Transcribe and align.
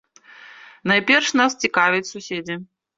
Найперш 0.93 1.29
наш 1.41 1.59
цікавяць 1.67 2.05
суседзі. 2.13 2.63